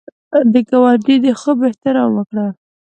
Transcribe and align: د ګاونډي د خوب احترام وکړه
د 0.53 0.53
ګاونډي 0.69 1.15
د 1.23 1.25
خوب 1.39 1.57
احترام 1.67 2.09
وکړه 2.15 2.47